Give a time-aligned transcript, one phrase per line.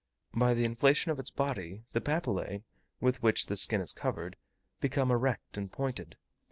[0.33, 2.63] By the inflation of its body, the papillae,
[2.99, 4.35] with which the skin is covered,
[4.79, 6.17] become erect and pointed.